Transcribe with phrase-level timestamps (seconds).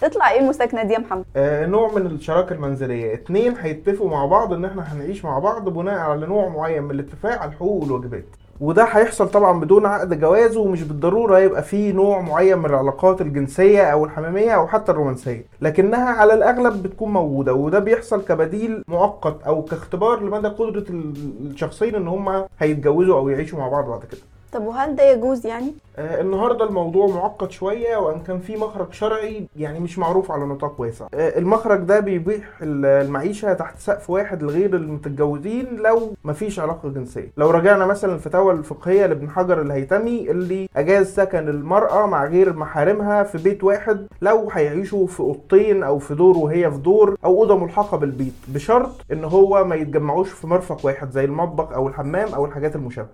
[0.00, 3.14] تطلع إيه المساكنة دي يا محمد؟ آه، نوع من الشراكة المنزلية.
[3.14, 7.38] اتنين هيتفقوا مع بعض إن إحنا هنعيش مع بعض بناء على نوع معين من الاتفاق
[7.40, 8.24] على الحقوق والواجبات.
[8.60, 13.82] وده هيحصل طبعا بدون عقد جواز ومش بالضرورة يبقى فيه نوع معين من العلاقات الجنسية
[13.82, 15.44] أو الحميمية أو حتى الرومانسية.
[15.60, 21.14] لكنها على الأغلب بتكون موجودة وده بيحصل كبديل مؤقت أو كاختبار لمدى قدرة ال-
[21.50, 24.20] الشخصين إن هما هيتجوزوا أو يعيشوا مع بعض بعد كده.
[24.52, 29.46] طب وهل ده يجوز يعني؟ آه، النهارده الموضوع معقد شوية وإن كان في مخرج شرعي
[29.56, 31.06] يعني مش معروف على نطاق واسع.
[31.14, 37.32] آه، المخرج ده بيبيح ال- المعيشة تحت سقف واحد لغير المتجوزين لو مفيش علاقة جنسية.
[37.36, 43.22] لو رجعنا مثلا الفتاوى الفقهية لابن حجر الهيتمي اللي أجاز سكن المرأة مع غير محارمها
[43.22, 47.56] في بيت واحد لو هيعيشوا في أوضتين أو في دور وهي في دور أو اوضه
[47.56, 52.44] ملحقه بالبيت بشرط إن هو ما يتجمعوش في مرفق واحد زي المطبخ أو الحمام أو
[52.46, 53.10] الحاجات المشابهة.